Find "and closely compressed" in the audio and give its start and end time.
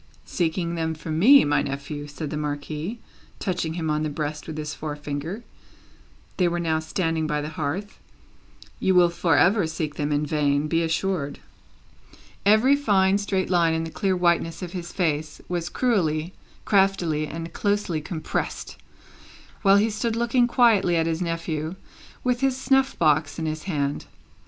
17.27-18.77